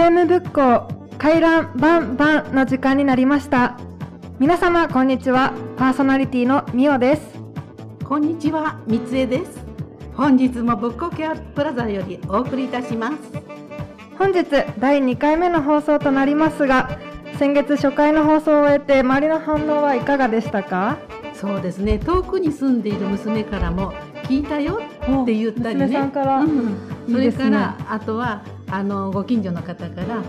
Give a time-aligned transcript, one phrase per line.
[0.00, 0.88] FM 仏教
[1.18, 3.78] 回覧バンバンの時間になりました。
[4.38, 5.52] 皆様こんにちは。
[5.76, 7.38] パーソナリティのみおです。
[8.02, 9.62] こんにちは三江です。
[10.14, 13.14] 本日も仏教ケアプラザよりお送りいたします。
[14.18, 14.46] 本日
[14.78, 16.98] 第2回目の放送となりますが
[17.38, 20.96] 先月初回の放送を終えて周りの反応はいかがでしたか？
[21.34, 21.98] そうですね。
[21.98, 23.92] 遠くに住んでいる娘からも
[24.24, 24.80] 聞いたよ
[25.22, 25.86] って言ったりね。
[25.88, 26.74] 娘さんから、うん。
[27.10, 30.22] それからあとはあのご近所の方から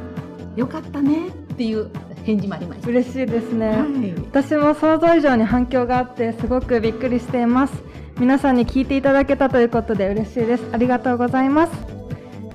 [0.55, 1.89] よかったねっていう
[2.23, 2.89] 返事もありました。
[2.89, 4.13] 嬉しいですね、はい。
[4.15, 7.73] 私も想像以上に反響があってすごくびっくりしています。
[8.19, 10.63] 皆さんに聞いていただけたということで嬉しいです。
[10.71, 12.01] ありがとうございます。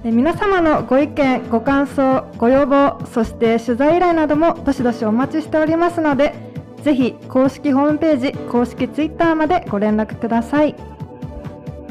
[0.07, 6.33] え皆様のご意見ご感想ご要望そして取材依頼などもどしどしお待ちしておりますので
[6.83, 10.77] ぜひ公式ホームページ公式ツイッターまでご連絡ください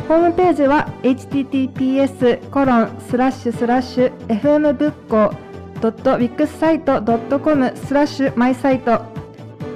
[0.08, 5.34] ホームページは https コロンスラッシュスラッシュ fm 仏教
[5.82, 9.02] .wixsite.com スラッシュ my-site。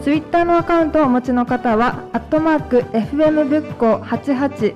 [0.02, 4.74] ツイッターのアカウントをお持ちの方は、アットマーク FM 仏教88、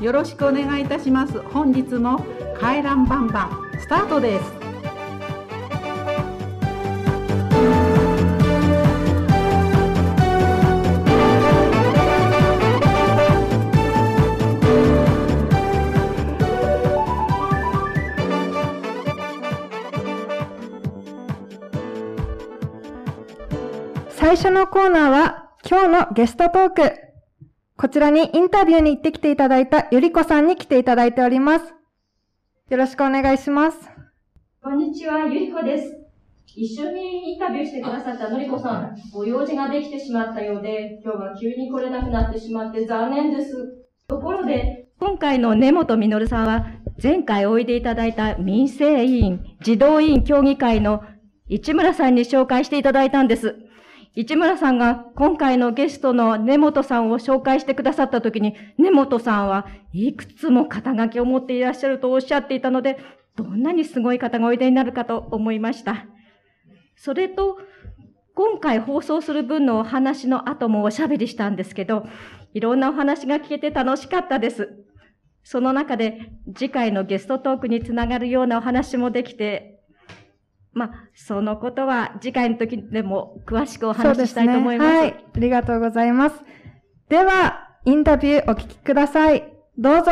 [0.00, 2.24] よろしくお願いいたします本日も
[2.58, 4.59] 回覧バンバンスタートです
[24.40, 26.92] 初のコーナーは、今日のゲストトーク。
[27.76, 31.74] こちらにインタビューに行ってきていただいたゆりこさんに来ていただいております。
[32.70, 33.78] よろしくお願いします。
[34.62, 35.94] こんにちは、ゆりこです。
[36.56, 43.52] 一緒にインタビューしてくださったのりこさん、ご用事ができてしまったようで、今日は急に来れなくなってしまって残念です。
[44.08, 46.64] ところで、今回の根本実さんは、
[47.02, 51.02] 前回おいでいただいた民生委員、児童委員協議会の
[51.50, 53.56] 市村さんに紹介していただいたんです。
[54.14, 62.98] 市村さんが今回のゲストの根本さんを紹介してくださったときに、根本さんはいくつも肩書きを持っていらっしゃるとおっしゃっていたので、
[63.36, 66.06] どんなにすごい方がおいでになるかと思いました。
[66.96, 67.58] それと、
[68.34, 72.06] 今回放送する分のお話の後もおしゃべりしたんですけど、
[72.52, 74.68] いろんなお話が聞けて楽しかったです。
[75.42, 79.79] その中で次回のゲストトークにつながるようなお話もできて、
[80.72, 84.96] まあ、そのことは次回の時でも詳しくお話ししたいと思います。
[84.96, 85.24] はい。
[85.34, 86.36] ありがとうございます。
[87.08, 89.52] では、インタビューお聞きください。
[89.76, 90.10] どうぞ。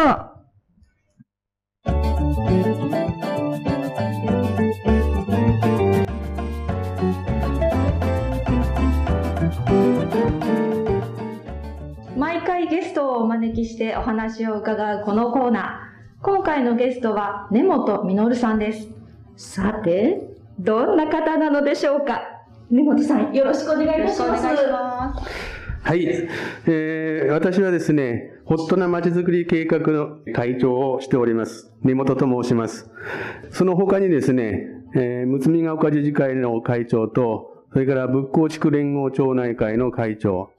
[12.17, 16.25] 毎回ゲストをお招きしてお話を伺うこのコーナー。
[16.25, 18.89] 今回のゲストは根本実さんです。
[19.37, 22.23] さて、どんな方なのでしょうか？
[22.71, 24.47] 根本さん、よろしくお願いいたします。
[25.83, 26.05] はい、
[26.67, 31.73] えー私はですね、ホットなまちづくり計画の会長をしております。
[31.83, 32.91] 根本と申します。
[33.51, 40.51] その他にですね、えー、むつみが丘自治会の会長と、それから仏光地区連合町内会の会長、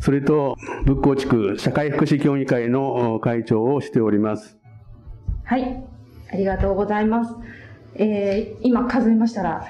[0.00, 4.58] それと仏光地区社会福祉協議会のお会長をしております。
[5.44, 5.82] はい、
[6.32, 7.34] ありがとうございます。
[7.98, 9.66] えー今数えましたら、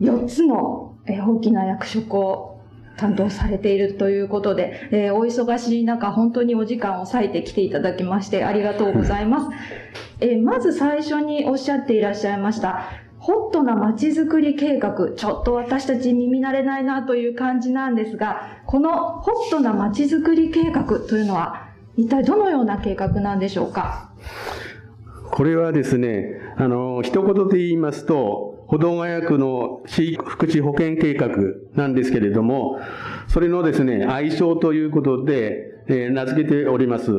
[0.00, 2.60] 4つの、え大きな役職を
[2.96, 9.46] 担当されているということで、えーお忙しい中、本当にお時間を割いて来ていただきまして、ありがとうございます。
[10.20, 12.82] えまず最初におっしゃっていらっしゃいました、
[13.18, 24.10] ホットな街づくり計画、ちょっと私たち耳慣れないなという感じなんですが、このホットな街づくり計画というのは、一体どのような計画なんでしょうか？
[25.30, 31.28] これはですね、あの、一言で言いますと、歩道ヶ谷区の地域福祉保健計画
[31.74, 32.80] なんですけれども、
[33.28, 37.12] それのですね、愛称ということで、えー名付けております。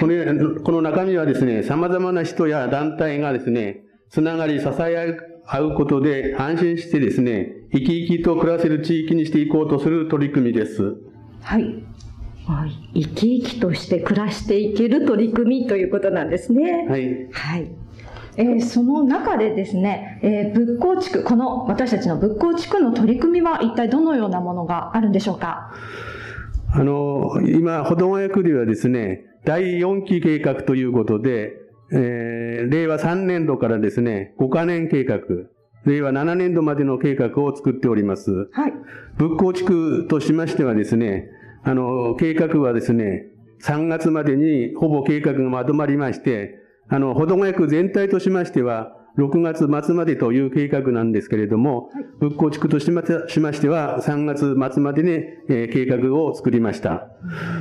[0.00, 5.16] このこの中身はですね、様々な人や団体がですね、つながり支え
[5.46, 10.96] 合うことで安心してですね、生き生きと暮らせる地域にしていこうとする取り組みです。
[11.42, 11.84] はい。
[12.46, 13.04] はい。
[13.04, 16.86] 生き生きとして暮らしていける取り組みということなんですね。
[16.88, 17.28] はい。
[17.30, 17.83] はい。
[18.36, 25.72] えーその中でですね、えー仏光地区、この私たちの仏光地区の取り組みは一体どのようなものがあるんでしょうか？
[26.72, 31.52] あの、今、保土ヶ谷区ではですね、第4期計画ということで、
[31.92, 35.20] えー、令和3年度からですね、5カ年計画、
[35.84, 38.48] 令和7年度までの計画を作っております。
[38.52, 38.72] はい。
[39.18, 41.28] 仏構地区としましてはですね、
[41.62, 43.26] あの、計画はですね、
[43.62, 46.58] 3月までにほぼ計画がまとまりまして、
[46.88, 55.10] あの、保土ヶ谷区全体としましては、6月末までという計画なんですけれども、はい、復興地区としましては、3月末までに、
[55.48, 57.08] えー、計画を作りました。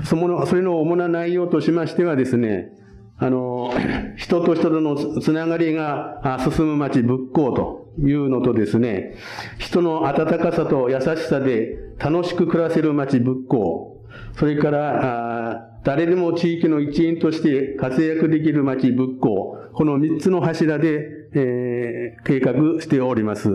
[0.04, 2.72] その、それの主な内容としましてはですね、
[3.18, 3.72] あの、
[4.18, 9.16] 人と人とのつながりが進む街仏教というのとですね、
[9.60, 13.98] 人の温かさと優しさで楽しく暮らせる街仏教、
[14.36, 23.50] それから、誰でも地域の一員として活躍できる町仏教、この三つの柱で、えー、計画しております。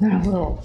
[0.00, 0.58] なるほど。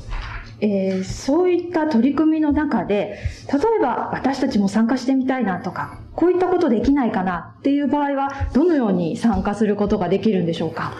[0.61, 3.17] えー、そういった取り組みの中で、
[3.51, 10.93] 例えば私たちも参加してみたいなとか、こういったことできないかなっていう場合は、どのように参加することができるんでしょうか？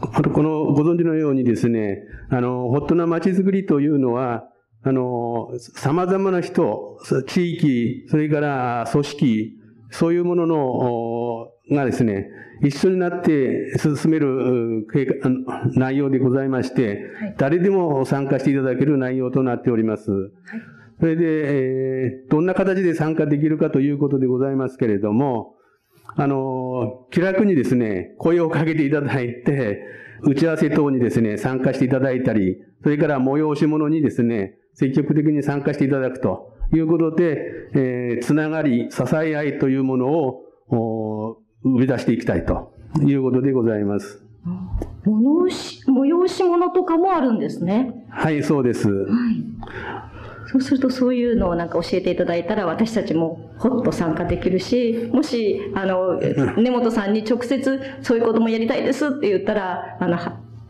[0.00, 4.44] このご存知のようにですね、あの、ホットな街づくりというのは、
[4.88, 9.52] あの、様々な人、地域、それから組織、
[9.90, 12.30] そういうものの、がですね、
[12.62, 14.86] 一緒になって進める
[15.74, 20.10] 内容でございまして、はい、誰でも参加していただける内容となっております。
[20.10, 20.30] はい、
[21.00, 25.56] それで、えー、どんな形で参加できるかということでございますけれども、
[26.16, 29.82] あの、気楽にですね、声をかけていただいて、
[30.22, 37.36] 打ち合わせ等にですね、参加していただいたり、それから催し物にですね、積極的に参加していただくということで、
[37.74, 42.72] えー、つながり、支え合いというものを、生み出していきたいと
[43.04, 44.22] いうことでございます。
[45.04, 48.06] 催し、催し物とかもあるんですね。
[48.08, 48.88] はい、そうです。
[48.88, 49.08] はい。
[50.46, 56.20] そうするとそういうのをなんか教えていただいたら私たちもほっと参加できるし、もし、あの、
[56.56, 60.16] 根本さんに直接そういうこともやりたいですって言ったら、あの、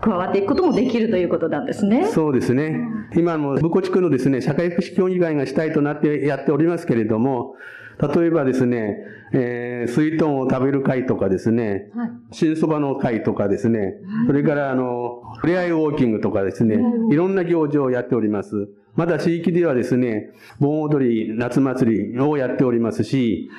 [0.00, 2.06] 加わっていくこともできるということなんですね。
[2.06, 2.80] そうですね。
[3.16, 7.54] 今も、武庫地区のですね、社会福祉協議会がしたいとなってやっておりますけれども、
[8.00, 8.96] 例えばですね、
[9.32, 13.92] えー、水豚を食べる会とかですね、はい、新そばの会とかですね、はい、
[14.28, 16.76] それからあの、ふれあいウォーキングとかですね、
[17.10, 18.68] いろんな行事をやっております。
[18.94, 20.30] まだ地域ではですね、
[20.60, 23.50] 盆踊り、夏祭りをやっておりますし、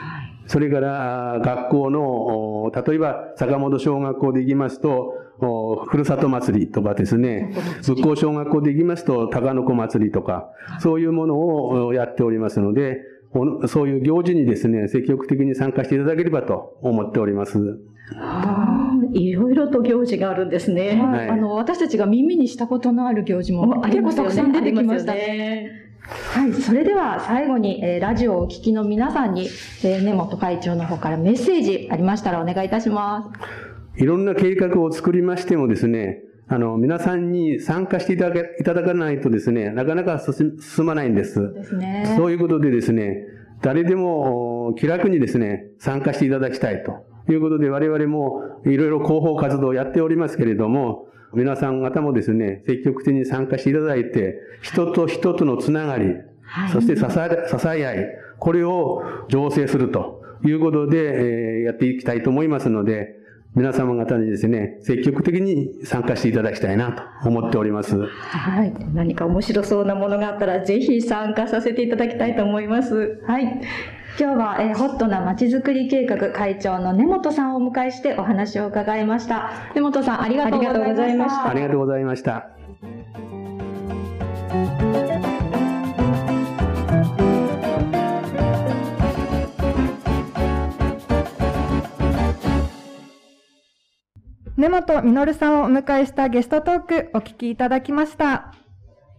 [0.48, 10.50] それから学校の、例えば坂本小学校で行きますと、ふるさと祭りとかですね、仏教小学校で行きますと、高野子祭りとか、
[10.80, 11.40] そういうもの
[11.86, 13.00] をやっておりますので、
[13.68, 17.80] そういう行事にですね、積極的に参加していただければと思っております。
[19.14, 21.00] いろいろと行事があるんですね。
[21.02, 25.90] はい、あの、私たちが耳にしたことのある行事も結構たくさん出てきましたね。
[26.10, 26.54] はい。
[26.54, 29.48] それでは最後に、えー、ラジオをお聞きの皆さんに、
[29.84, 33.69] えー、根本会長の方からメッセージありましたらお願いいたします。
[34.00, 41.34] いろんな計画を作りましてもですね、あの、皆さんに参加していただけいただかないとですね、なかなか進まないんです。
[41.34, 42.13] そうですね。
[42.16, 43.25] そういうことでですね、
[43.62, 58.07] 誰でも気楽にですね、参加していただきたいということで、我々もいろいろ広報活動をやっておりますけれども、皆さん方もですね、積極的に参加していただいて、人と人とのつながり、はい、そして支え支え合い、
[58.40, 63.19] これを醸成するということで、えー、やっていきたいと思いますので、
[63.56, 66.92] 皆様方にですね、積極的に参加していただきたいな
[67.24, 68.06] と思っております。
[68.06, 68.74] はい。
[68.94, 73.22] 何か面白そうなものがあったら、ぜひ参加させていただきたいと思います。
[73.26, 73.62] はい。
[74.20, 79.52] 今日は、えー、ホットなまちづくり計画会長の根本さんをお迎えしてお話を伺いました。
[79.74, 81.50] 根本さん、ありがとうございました。
[81.50, 82.50] ありがとうございました。
[94.59, 98.54] 根本実さんをお迎えしたゲストトークお聞きいただきました。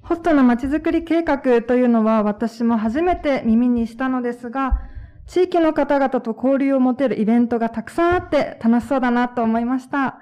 [0.03, 4.83] ホストな街づくり計画というのは私も初めて耳にしたのですが、
[5.27, 10.19] 地域の方々と交流を持てるイベントがたくさんあって楽しそうだなと思いました。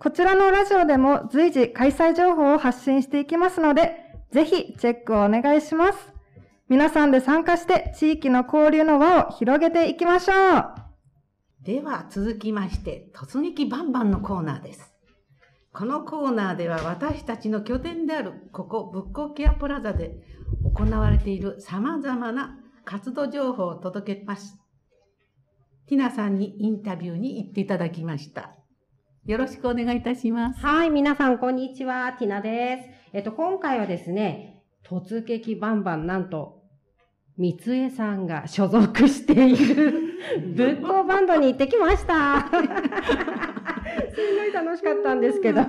[0.00, 6.12] こちらのラジオでも随時開催情報を発信していきますので、ぜひチェックをお願いします。
[6.68, 10.83] 皆さんで参加して地域の交流の輪を広げていきましょう。
[11.64, 14.92] では続きまして、突撃バンバンのコーナーです。
[15.72, 20.18] このコーナーでは私たちの拠点であるここ仏光ケアプラザで
[20.62, 24.58] 行われている様々な活動情報を届けます。
[25.86, 28.54] ティナさんにインタビューに行っていただきました。
[29.24, 30.60] よろしくお願いいたします。
[30.60, 32.88] はい、皆さんこんにちは、ティナです。
[33.14, 36.63] えっと、今回はですね、突撃バンバンなんと
[37.36, 40.20] 三江さんが所属している
[40.54, 42.48] 仏教バンドに行ってきました。
[44.14, 45.62] すごい楽しかったんですけど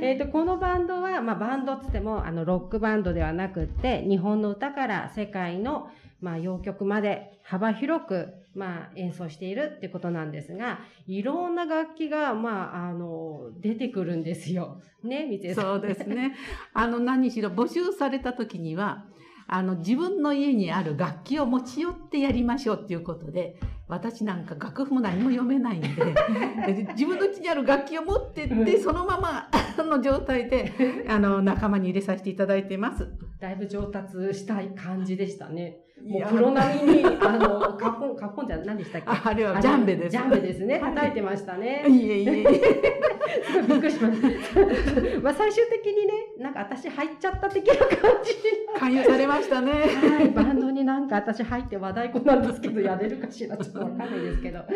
[0.00, 5.88] えと、このバンドは、まあ、バンドっつっても、あの、ロックバンドではなくって、日本の歌から世界の、
[6.20, 14.80] まあ、洋曲まで幅広く、まあ、演奏しているってことなんですが、いろんな楽器が、まあ、あの、出てくるんですよ。
[15.02, 15.64] ね、三江さん。
[15.64, 16.36] そうですね。
[16.74, 19.06] あの、何しろ募集された時には、
[19.46, 25.88] あの、自分の家にある楽器を持ち寄ってやりましょうっていうことで、私なんか楽譜も何も読めないんで、
[26.92, 29.50] 自分の家にある楽器を持ってって、そのまま
[29.82, 30.72] の状態で、
[31.08, 33.06] あの、仲間に入れさせていただいてます。
[33.38, 35.78] だいぶ上達したい感じでしたね。
[36.04, 39.08] もうプロ並みに、あの、カポン、カポンじゃ何でしたっけ？
[39.08, 40.10] あれはジャンベです。
[40.10, 40.78] ジャンベですね。
[40.78, 41.84] 叩いてましたね。
[41.88, 42.44] いえいえ。
[43.66, 45.20] びっくりしました。
[45.22, 47.88] まあ最終的にね、なんか私入っちゃった的な感
[48.22, 48.32] じ。
[48.78, 49.72] 勧誘されましたね。
[49.72, 50.28] はい。
[50.30, 54.58] バンドになんか私入って和太鼓なんですけど、やれるかしらちょっとわかんないですけど。
[54.58, 54.68] はい。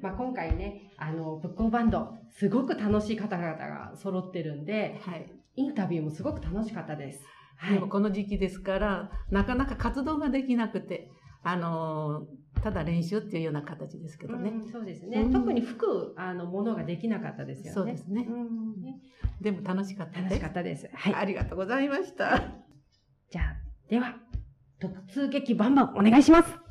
[0.00, 5.26] まあ今回ね、あの、仏教バンド、すごく楽しい方々が揃ってるんで、はい。
[5.56, 7.22] インタビューもすごく楽しかったです。
[7.60, 11.10] はい、でもこの時期ですから、なかなか活動ができなくて、
[11.42, 12.26] あの
[12.62, 14.50] ただ練習っていうような形ですけどね。
[14.50, 15.20] うん、そうですね。
[15.22, 17.72] うん、特に服、あの、ものができなかったですよね。
[17.72, 18.26] そうですね。
[18.28, 18.82] うん、
[19.40, 20.30] でも楽しかったです。
[20.30, 20.90] 楽しかったです。
[20.92, 21.14] はい。
[21.14, 22.42] ありがとうございました。
[23.30, 23.56] じゃあ、
[23.88, 24.16] では、
[24.78, 26.69] 突撃バンバンお願いします。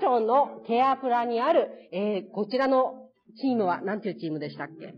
[0.00, 3.08] 町のケアプラにある、えー、こちらの
[3.40, 4.94] チームは、なんていうチームでしたっけ？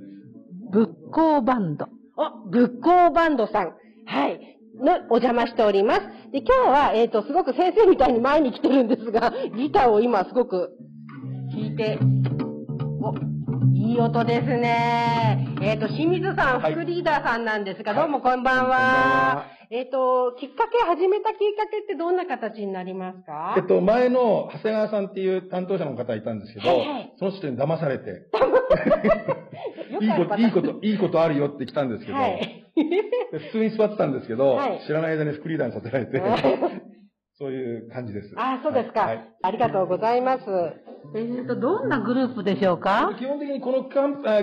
[0.71, 1.87] 仏光バンド。
[2.16, 3.75] あ、仏光バンドさん。
[4.06, 4.52] はい。
[4.76, 6.00] の、お邪魔しております。
[6.32, 10.71] で、今日は、えっ、ー、と、すごく先生みたいに前に来てるんですが、 ギターを今すごく
[11.50, 11.99] 弾いて、
[13.02, 13.14] お、
[13.75, 15.47] いい音ですね。
[15.61, 19.44] えっ、ー、と、清水さん、副リーダーさんなんですが、はい、どうもこんばんは。
[19.74, 23.54] えっ、ー、と、きっかけ、始めたきっかけってどんな形になりますか？
[23.56, 28.28] えっと、前の長谷川さんっていう担当者の方いたんですけど、はいはい、その人に騙されて、
[30.02, 32.66] いいこと、いいこと、いいことあるよって来たんですけど、はい、
[33.32, 36.22] 普通に座ってたんですけど、はい、知らない間に副リーダーにさせられて、
[37.38, 38.34] そういう感じです。
[38.36, 39.00] あ、そうですか。
[39.00, 40.42] はい、ありがとうございます。
[41.14, 43.16] えーと、どんなグループでしょうか？
[43.18, 43.84] 基本的にこの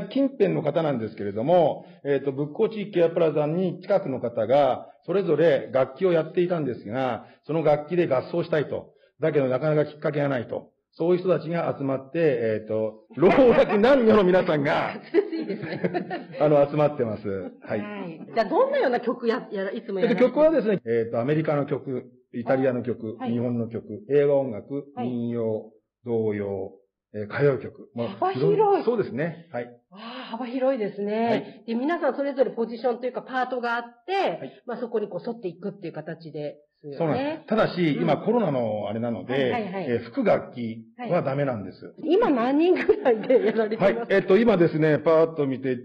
[0.10, 8.94] 近辺の方なんですけれども、えっ、ー、と、仏光地域ケアプラザに近くの方が、それぞれ楽器をやっていたんですが、その楽器で合奏したいと。
[9.20, 10.70] だけどなかなかきっかけがないと。
[10.92, 15.02] そういう人たちが集まって、えっ、ー、と、老若男女の皆さんが。
[16.40, 17.28] あの、集まってます。
[17.28, 17.80] はい。
[17.80, 25.72] はい、じゃあ、どんなような曲や、や、いつもやる曲はですね、えっ、ー、と、アメリカの曲、イタリアの曲、はい、日本の曲、映画音楽、民謡、
[26.06, 26.72] 童謡、
[27.14, 27.90] えー、歌謡曲。
[27.96, 28.84] まあ、幅広い。
[28.84, 29.48] そうですね。
[29.52, 29.70] はい。
[29.92, 31.64] ああ、幅広いですね、はい。
[31.68, 37.48] で、皆さんそれぞれポジションというかパートがあって、はい、まあそこにこう沿っていくっていう形で、ね、そうなんです。
[37.48, 41.96] ただし、うん、今コロナのあれなので、はいはいはい、えー、副楽器はダメなんです。
[42.06, 43.94] 今何人ぐらいでやられてます？
[43.94, 44.08] かはい。
[44.12, 45.78] えっ、ー、と、今ですね、パーッと見て、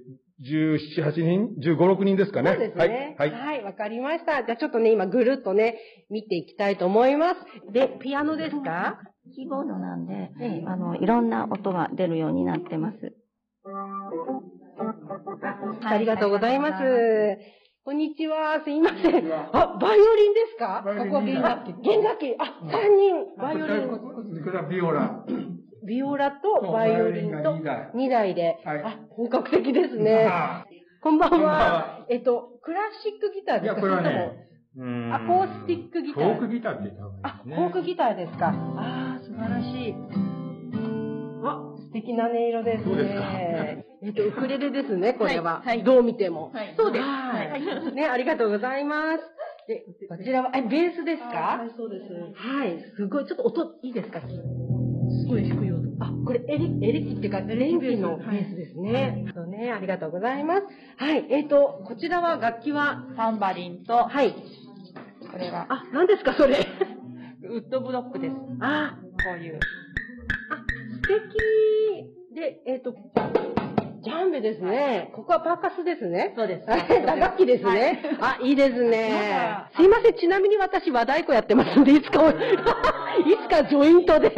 [0.43, 2.50] 17、8人 ?15、6人ですかね。
[2.50, 3.16] そうですね。
[3.19, 3.31] はい。
[3.31, 4.45] はい、わ、はい、かりました。
[4.45, 5.78] じゃあちょっとね、今ぐるっとね、
[6.11, 7.73] 見ていきたいと思います。
[7.73, 9.00] で、ピアノですか？
[9.33, 10.31] キーボードなんで、
[10.66, 13.14] あの、いろんな音が出るようになってます。
[15.83, 16.83] ありがとうございます。
[17.85, 18.62] こんにちは。
[18.64, 19.33] すいません。
[19.33, 20.83] あ、バイオリンですか？
[20.85, 21.75] ここは弦楽器。
[21.83, 22.35] 弦楽器。
[22.38, 23.26] あ、三人。
[23.37, 23.88] バイオリン。
[24.43, 25.25] これはビオラ。
[25.87, 28.59] ビオラとバイオリンと2台で。
[28.64, 30.28] あ、本格的ですね。
[31.02, 32.07] こんばんは。
[32.09, 33.81] えっと、クラシックギターですか？
[33.81, 36.25] いや、これはね、アコースティックギター。
[36.25, 37.54] フォークギターって言った方がいいですね。
[37.54, 38.49] あ、フォークギターですか。
[38.49, 39.95] ああ、素晴らしい。
[41.45, 42.85] あ、素敵な音色ですね。
[42.85, 43.23] そうですか。
[44.02, 45.62] えっと、ウクレレですね、これは。
[45.64, 45.85] はい。
[45.85, 46.50] どう見ても。
[46.52, 46.75] はい。
[46.76, 47.04] そうです。
[47.04, 47.95] はい。
[47.95, 49.21] ね、ありがとうございます。
[49.69, 51.59] で、こちらは、え、ベースですか？
[51.61, 52.12] はい、そうです。
[52.35, 52.85] はい。
[52.97, 54.21] すごい、ちょっと音、いいですか？
[54.21, 54.26] す
[55.28, 55.85] ごい低い音。
[56.00, 59.25] あ、これ、エレ、エレキっていうか、電気のベースですね。
[59.35, 60.62] そうね、ありがとうございます。
[60.99, 61.26] はい。
[61.31, 63.07] えっ、と、こちらは楽器は？
[63.16, 64.35] タンバリンと、はい。
[65.35, 65.67] これは。
[65.69, 66.64] あ、何ですか、それ？
[67.43, 68.35] ウッドブロックです。
[68.61, 69.59] あこういう。
[70.50, 70.57] あ、
[70.95, 72.35] 素敵。
[72.35, 72.95] で、えっ、ー、と、
[74.05, 75.11] ジャンベですね。
[75.12, 76.35] ここはパーカスですね。
[76.37, 76.67] そうです。
[77.05, 78.17] 打楽器ですね。
[78.21, 79.71] はい、あ、いいですね。
[79.76, 80.14] すいません。
[80.14, 84.31] ちなみに私和太鼓やってますんで、いつか、 いつかジョイントで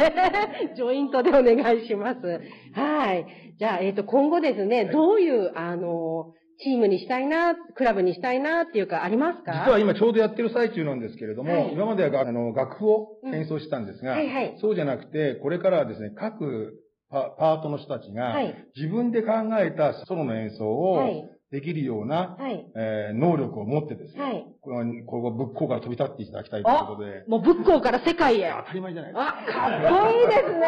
[0.75, 2.41] ジョイントでお願いします。
[2.73, 3.53] はい。
[3.59, 9.51] じゃあ、えっ、ー、と、今後ですね、どういう、あの、チームにしたいな、クラブにしたいなっていうかありますか？
[9.65, 16.73] 実は今ちょうどやってる最中なんですけれども、はい、今まではあの楽譜を演奏したんですが、うんはいはい、そうじゃなくて、これからはですね、各
[17.09, 18.35] パートの人たちが、
[18.75, 27.23] 自分で考えたソロの演奏を、できるような、はい、えー、能力を持ってですね、はい、この、ここ仏校から飛び立っていただきたいということで。
[27.27, 28.53] もう仏校から世界へ。
[28.63, 29.67] 当たり前じゃないですか。
[29.67, 30.67] あ、かっこいいですね。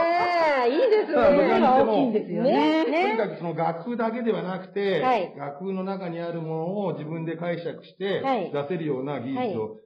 [0.71, 1.17] いいですね。
[1.59, 2.85] 大きいんですよね。
[2.85, 8.21] ねとにかくその楽譜だけではなくて、はい、楽譜の中にあるものを自分で解釈して
[8.53, 9.79] 出せるような技術を、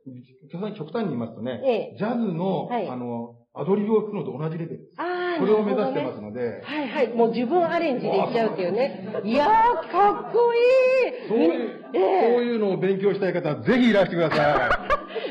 [0.62, 5.00] はい、極端に言いますとね、ええ、ジャズの、あの、アドリブを吹くのと同じレベルです。
[5.00, 6.62] ああ、これを目指してますので、ね。
[6.63, 7.13] はいはい。
[7.13, 9.07] もう自分アレンジでいっちゃうっていうね。
[9.24, 14.83] いやー、かっこいいそういう、えー、そういうのを勉強したい方はぜひいらしてください。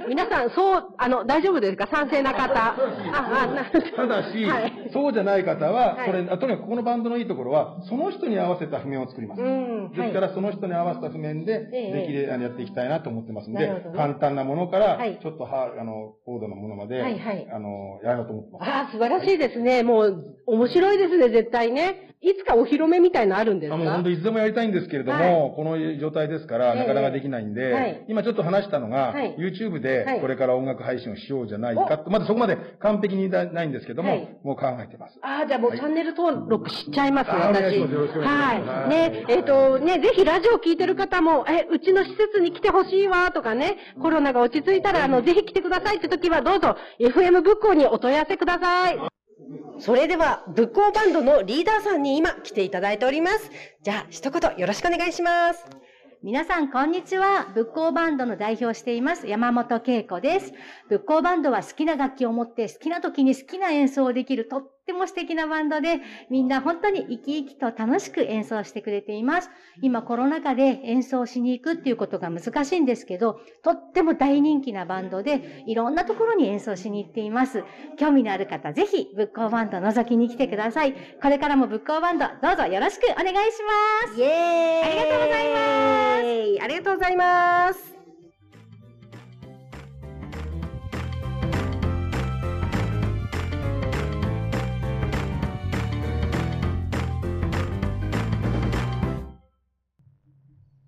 [0.09, 1.87] 皆さん、そう、あの、大丈夫ですか？
[1.87, 2.59] 賛成な方。
[2.59, 2.75] あ、
[3.13, 9.43] あ、なただし、はい、そうじゃない方は、これ、とにかくこのバンドのいいところは、その人に合わせた譜面を作ります。
[9.43, 18.69] うん、ですから、その人に合わせた譜面で、できる、やっていきたいなと思ってますんで、ね、簡単なものから、ちょっとは、あの、高度なものまで、あの、やろうと思ってます。
[18.71, 19.83] ああ、素晴らしいですね。
[19.83, 22.12] もう、面白いですね、絶対ね。
[22.23, 23.77] いつかお披露目みたいのあるんですか？
[23.77, 35.19] もう本当いつでもやりたいんですけれども、はい、この状態ですから、なかなかできないんで、はい、今ちょっと話したのが、はい、YouTube でこれから音楽配信をしようじゃないかまだそこまで完璧にないんですけども、もう考えてます。
[35.23, 37.81] ああ、じゃあもうチャンネル登録しちゃいます、私。
[37.81, 38.89] はい。
[38.89, 49.22] ね、えっ、ー、と、ね、ぜひラジオ聞いてる方も、え、うちの施設に来てほしいわ、とかね、コロナが落ち着いたら、あの、ぜひ来てくださいって時は、どうぞ、FM ブックにお問い合わせください。
[49.79, 53.51] それでは、仏光バンドのリーダーさんに今来ていただいております。
[53.83, 55.65] じゃあ、一言よろしくお願いします。
[56.23, 57.51] 皆さん、こんにちは。
[57.53, 60.53] 仏光バンドの代表しています、山本恵子です。
[60.89, 66.01] 仏光バンドは好きな楽器を持って、好きな時に好きな演奏をできる、とっても素敵なバンドで、
[66.31, 69.51] みんな本当に生き生きと楽しく演奏してくれています。
[69.81, 77.65] 今、コロナ禍で演奏しに行くっていうことが難しいんですけど、とっても大人気なバンドで、いろんなところに演奏しに行っています。
[77.97, 80.95] 興味のある方、ぜひ、仏光バンド覗きに来てください。
[81.21, 83.63] これからも仏光バンド、どうぞよろしくお願いし
[84.07, 84.21] ます。
[84.21, 86.63] イェーイありがとうございます。
[86.63, 87.92] ありがとうございます。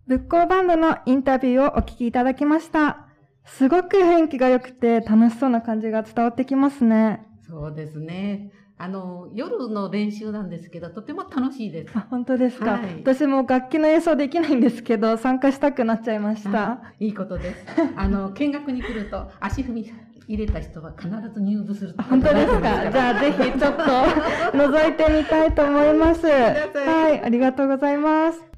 [0.06, 3.06] 仏光バンドのインタビューをお聞きいただきました。
[3.46, 7.26] すごく雰囲気が良くて楽しそうな感じが伝わってきますね。
[7.46, 8.52] そうですね。
[8.76, 11.96] あの、夜の練習なんですけど、とても楽しいです。
[11.96, 16.82] あ、本当ですか、はい、私も楽器の演奏できないんですけど、参加したくなっちゃいました。
[16.98, 17.64] いいことです。
[17.96, 19.90] あの、見学に来ると、足踏み
[20.26, 26.26] 入れた人は必ず入部する本当ですかじゃあぜひちょっと覗いてみたいと思います。
[26.28, 28.53] はい、ありがとうございます。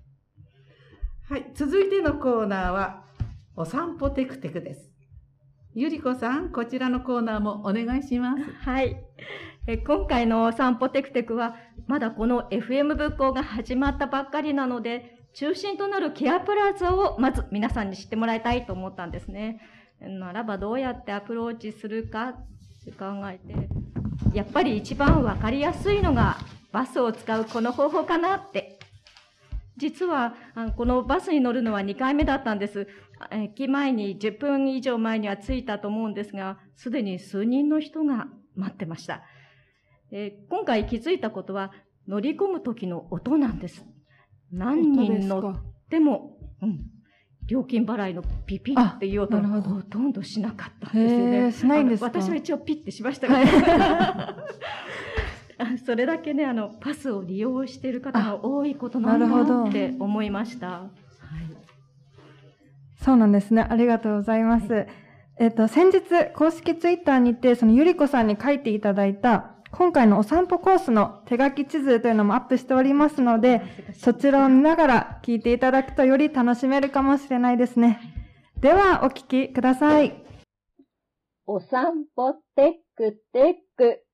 [1.28, 3.02] はい、続いてのコーナーは、
[3.56, 4.92] お散歩テクテクです。
[5.74, 8.44] ゆりこさん、こちらのコーナーもお願いします。
[8.62, 8.96] はい。
[9.66, 11.56] え今回のお散歩テクテクは、
[11.88, 19.60] まだこの FM 仏校が始まったばっかりなので、中心となるケアプラザをまず皆さんに知ってもらいたいと思ったんですね。
[20.00, 22.34] ならばどうやってアプローチするかっ
[22.84, 23.68] て考えて、
[24.32, 26.36] やっぱり一番わかりやすいのが
[26.70, 28.75] バスを使うこの方法かなって
[29.76, 30.34] 実は、
[30.76, 32.88] このバスに乗るのは2回目だったんです。
[33.30, 39.22] 駅前に10分以上前には着いたと思うんですが、すでに数人の人が待ってました。
[40.48, 41.72] 今回気づいたことは、
[42.08, 43.84] 乗り込む時の音なんです。
[44.52, 46.80] 何人乗っても、うん、
[47.46, 51.52] 料金払いのピピっていう音がほとんどしなかったんですよね。
[51.52, 53.38] しないんです私は一応ピッてしましたが、
[55.84, 60.66] それだけね、あの、パスを利用している方が多いことなんだなって思いました。
[60.68, 60.90] はい、
[63.02, 63.66] そうなんですね。
[63.68, 64.72] ありがとうございます。
[64.72, 64.88] はい、
[65.38, 66.02] えっと、先日、
[66.34, 73.62] 公式ツイッターにて、そのゆりこさんに書いていただいた、今回のお散歩コースの手書き地図というのもアップしておりますので、
[73.94, 78.00] そちらを見ながら聞いていただくとより楽しめるかもしれないですね。
[78.60, 80.22] では、お聞きください。
[81.46, 84.05] お散歩テクテク。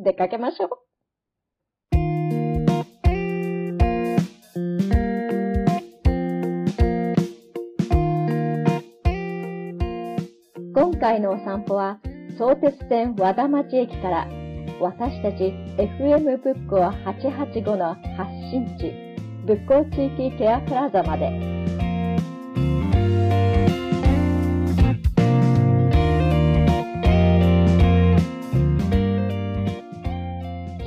[0.00, 0.68] 出かけましょう。
[10.72, 11.98] 今回のお散歩は、
[12.38, 14.28] 相鉄線和田町駅から
[14.80, 18.92] 私たち FM ブックを885の発信地、
[19.46, 21.57] 仏光地域ケアプラザまで。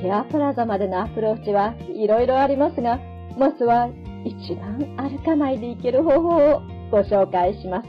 [0.01, 2.99] ケアプラザまでのアプローチはいろいろありますが、
[3.37, 3.89] まずは
[4.25, 7.87] 一番歩かないで行ける方法をご紹介します。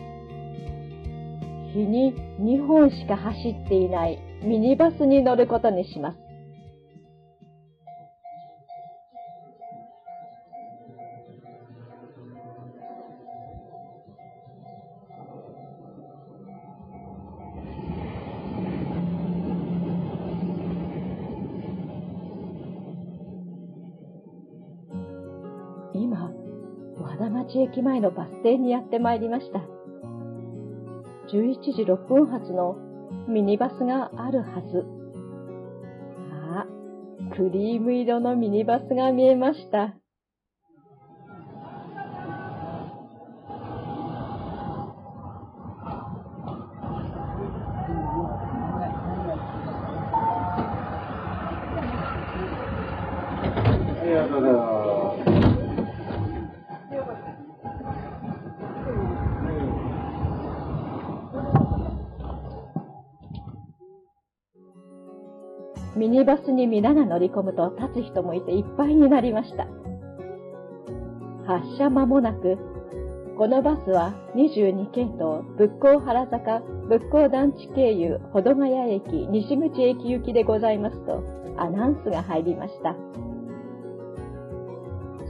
[1.73, 6.22] 日に2本しか走っていないミニバスに乗ることにします。
[27.63, 29.61] 駅前のバス停にやってまいりました。
[31.29, 32.77] 11時6分発の
[33.29, 34.85] ミニバスがあるはず。
[36.55, 36.67] あ、
[37.35, 40.02] クリーム色のミニバスが見えました。
[66.25, 69.67] バスに皆が乗り込むと立つ人もいていっぱいになりました。
[71.47, 72.57] 発車間もなく、
[73.37, 81.25] このバスは22系統仏光原坂仏光団地経由保土ヶ谷駅西口駅行きでございますと
[81.57, 82.95] アナウンスが入りました。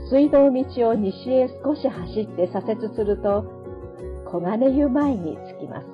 [0.09, 3.45] 水道道を西へ少し走って左折すると
[4.25, 5.87] 小金湯前に着きます。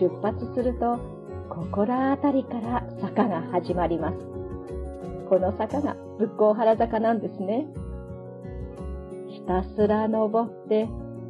[0.00, 0.98] 出発すると
[1.50, 4.16] ここらあたりから坂が始まります。
[5.28, 7.66] この坂が仏光原坂なんですね。
[9.28, 10.88] ひたすら登って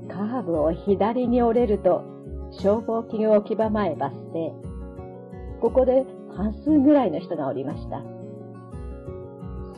[0.08, 2.02] カーブを左に折れると
[2.50, 4.52] 消防器具置き場前バス停。
[5.60, 6.04] ここで
[6.36, 8.02] 半数ぐらいの人がおりました。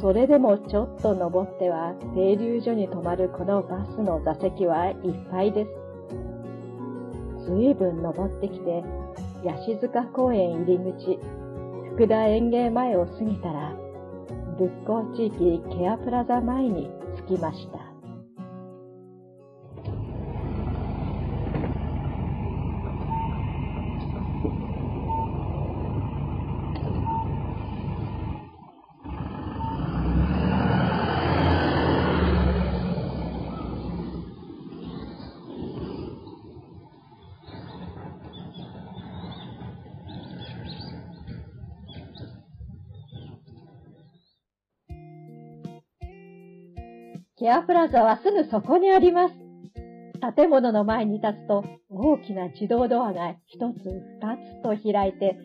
[0.00, 4.96] それでもちょっと登っては停留所に止まるこのバスの座席はいっ
[5.30, 5.70] ぱいです。
[7.46, 8.82] 随分登ってきて
[9.44, 11.18] 八塚公園入り口、
[11.96, 13.74] 福田園芸前を過ぎたら、
[14.58, 16.90] 仏光地域ケアプラザ前に
[17.26, 17.85] 着きました。
[47.38, 49.34] ケアプラザはすぐそこにあります。
[50.34, 55.36] 建物の前に立つと大きな自動ドアが一つ二つと開いて、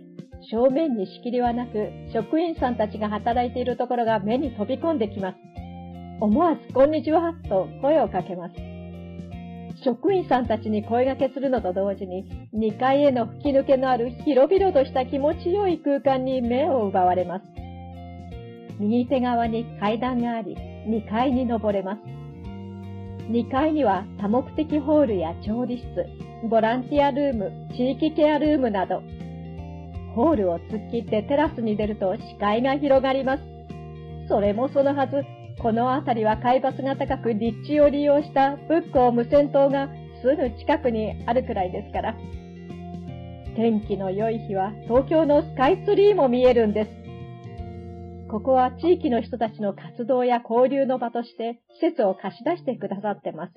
[0.49, 5.37] 正面に仕切りはなく、職員さんたちが働いているところが目に飛び込んできます。
[6.21, 8.55] 思わずこんにちはと声をかけます。
[9.83, 12.23] 職員さんたちに声掛けするのと同時に、
[12.53, 17.60] 2階への吹き抜けのある広々とした気持ちよい空間に目を奪われます。
[18.81, 20.55] 右手側に階段があり、
[20.87, 22.01] 2階に登れます。
[23.29, 25.85] 2階には多目的ホールや調理室、
[26.49, 29.03] ボランティアルーム、地域ケアルームなど、
[30.15, 33.43] ホールを突っ切ってテラスに出ると視界が広がります。
[34.27, 35.23] それもそのはず、
[35.61, 39.89] この辺りは海抜が高く立地を利用した仏光無線塔が
[40.23, 42.15] すぐ近くにあるくらいですから。
[43.55, 47.00] 天気の良い日は東京のスカイツリーも見えるんです。
[48.31, 53.53] ここは地域の人たちの活動や交流の場として施設を貸し出してくださってます。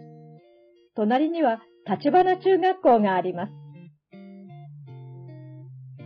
[0.97, 3.53] 隣には立花中学校があります。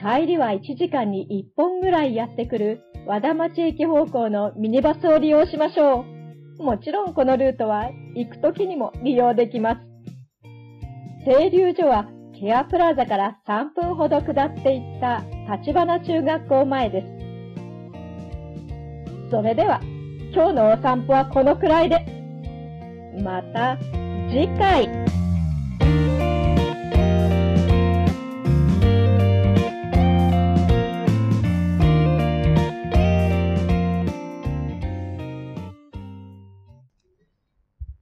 [0.00, 6.04] 帰りは1時間に1本ぐらいやってくる和田町駅方向のミニバスを利用しましょ
[6.58, 6.62] う。
[6.62, 9.80] もちろんこのルートは行く時にも利用できます。
[11.24, 12.06] 停留所は
[12.38, 15.24] ケアプラザから3分ほど下っていった
[15.56, 17.17] 立花中学校前です。
[19.30, 19.80] それでは、
[20.32, 22.02] 今日のお散歩はこのくらいで。
[23.22, 23.76] また
[24.30, 24.88] 次回。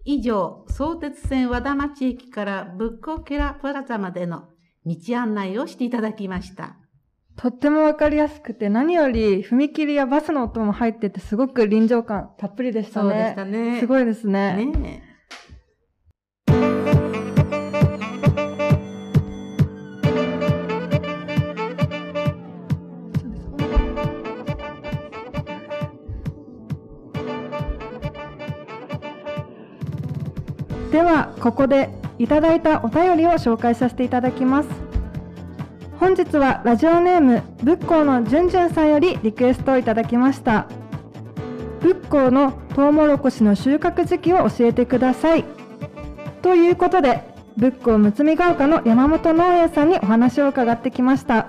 [0.05, 4.45] 以上、相鉄線和田町駅から仏光ケラプラザまでの
[4.85, 6.77] 道案内をしていただきました。
[7.37, 13.11] とってもわかりやすくて、何より踏切やバスの音も入ってて、すごく臨場感たっぷりでしたね。
[13.11, 13.81] そうでしたね。
[13.81, 14.57] すごいですね。
[14.57, 15.03] ね
[30.91, 34.96] ではここでいただいたお便りを紹介させていただきます
[35.99, 40.67] 本日はラジオネーム仏光のじゅんじゅんさんよりリクエストをいただきました。
[41.81, 45.45] 仏光のトウモロコシの収穫時期を教えてください。
[46.43, 47.23] ということで
[47.57, 51.47] 仏光むつみが丘の山本農園さんにお話を伺ってきました。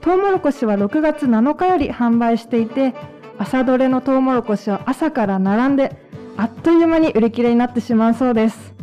[0.00, 2.94] トウモロコシは6月7日より販売していて
[3.38, 5.96] 朝どれのトウモロコシは朝から並んで
[6.36, 8.73] あっという間に売り切れになってしまうそうです。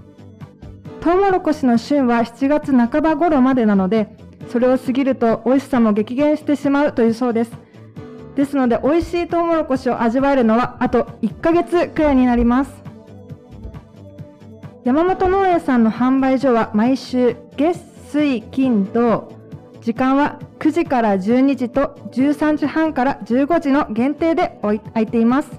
[1.02, 4.16] トウモロコシの旬は7月半ば頃までなので
[4.52, 7.52] それを過ぎると美味しさも激減してしまうというそうです。
[8.36, 12.72] ですので美味しいトウモロコシを味わえるのはあと1ヶ月くらいになります。
[14.84, 17.80] 山本農園さんの販売所は毎週月
[18.12, 19.32] 水金土
[19.82, 24.60] 時間は9時から12時と13時半から15時の限定で
[24.94, 25.50] 開いています。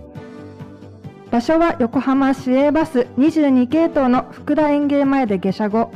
[1.33, 5.91] 場所は横浜市営バス22系統の福田園芸前で下車後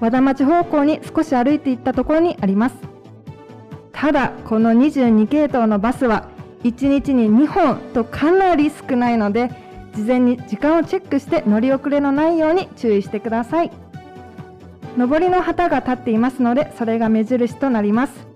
[0.00, 2.74] 和田町方向に少し歩いていったところにあります。
[3.92, 6.28] ただこの22系統のバスは
[6.64, 9.50] 1日に2本とかなり少ないので
[9.94, 13.70] 事前に時間をチェックして乗り遅れのないように注意してください。
[14.98, 18.26] 上りの旗が立っていますのでそれが目印となります。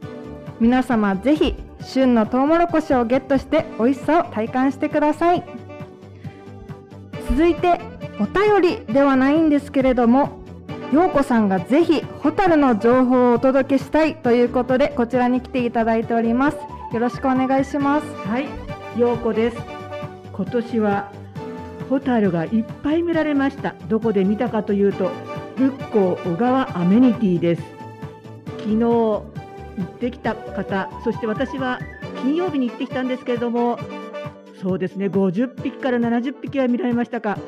[0.61, 5.60] 皆様ぜひ旬のトウモロコシをゲットして美味しさを体感してください。
[7.41, 7.81] 続いて
[8.21, 10.43] お便りではないんですけれども
[10.93, 16.59] 陽子さんがぜひホタルの情報をお届けしたいということでこちらに来ていただいております。
[16.93, 18.07] よろしくお願いします。
[18.29, 18.47] はい
[18.99, 19.57] 陽子です。
[20.35, 21.11] 今年は
[21.89, 23.75] ホタルがいっぱい見られました。
[23.89, 25.11] どこで見たかというと
[25.57, 27.63] 仏光小川アメニティです。
[28.59, 29.25] 昨日行
[29.83, 31.81] ってきた方そして私は
[32.23, 33.79] 金曜日に行ってきたんですけれども
[34.61, 37.39] そうですね、50匹から70匹は見られましたか？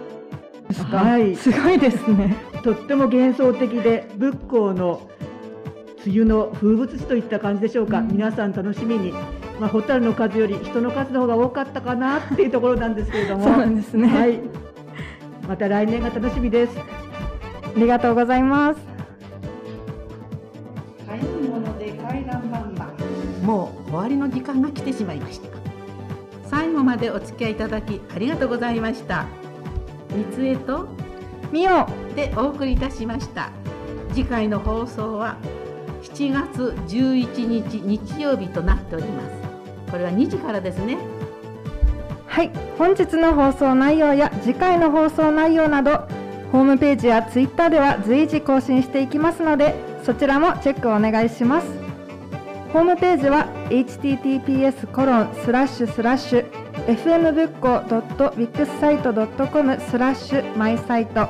[0.90, 2.34] はい、すごいですね。
[2.62, 5.10] とっても幻想的で、仏光の
[6.06, 7.98] 梅雨の風物詩といった感じでしょうか。
[7.98, 9.12] うん、皆さん楽しみに。
[9.60, 13.44] まあ、ホタルの数より人の数の方が多かったかなっていうところなんですけれども。
[13.44, 14.08] そうなんですね。
[14.08, 14.40] はい。
[15.46, 16.78] また来年が楽しみです。
[16.78, 16.82] あ
[17.76, 18.80] りがとうございます。
[21.06, 22.86] 買い物で階段バンバ
[23.42, 23.46] ン。
[23.46, 25.61] もう終わりの時間が来てしまいました。
[26.52, 29.24] 最後までお付き合いいただきありがとうございました。
[30.10, 30.86] 三つ江と
[31.50, 33.50] みおでお送りいたしました。
[34.10, 35.38] 次回の放送は
[36.02, 39.90] 7月11日日曜日となっております。
[39.90, 40.98] これは2時からですね。
[42.26, 42.50] はい。
[42.76, 46.06] 本日の放送内容や次回の放送内容など
[46.52, 51.81] ホームページやツイッターでは随時更新していきますのでそちらもチェックお願いします
[52.72, 56.50] ホームページは https コロンスラッシュスラッシュ
[56.86, 61.28] fm ぶっこ .wixsite.com スラッシュマイサイト。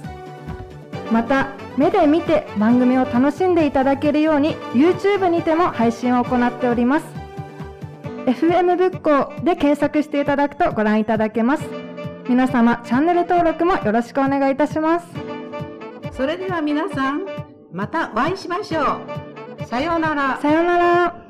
[1.13, 7.07] また目で見て番組を楽しんでいただけるように YouTube にても配信を行っております。
[8.27, 11.65] FM 仏教で検索していただくとご覧いただけます。
[12.29, 15.07] 皆様チャンネル登録もよろしくお願いいたします。
[16.13, 17.25] それでは皆さん
[17.73, 18.87] またお会いしましょう。
[19.67, 20.39] さようなら。
[20.41, 21.26] さようなら